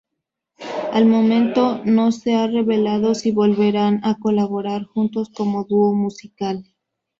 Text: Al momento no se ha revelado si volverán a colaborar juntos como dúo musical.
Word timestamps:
Al 0.93 1.05
momento 1.05 1.79
no 1.85 2.11
se 2.11 2.33
ha 2.33 2.47
revelado 2.47 3.13
si 3.13 3.29
volverán 3.29 4.01
a 4.03 4.17
colaborar 4.17 4.85
juntos 4.85 5.29
como 5.29 5.63
dúo 5.65 5.93
musical. 5.93 6.65